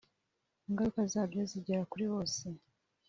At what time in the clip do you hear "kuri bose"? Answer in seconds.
1.91-2.43